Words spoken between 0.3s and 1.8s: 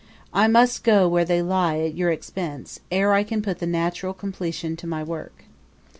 I must go where they lie